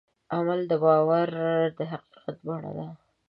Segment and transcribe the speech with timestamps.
[0.35, 1.29] عمل د باور
[1.77, 2.87] د حقیقت بڼه ده.